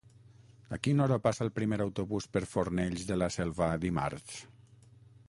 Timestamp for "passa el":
1.25-1.51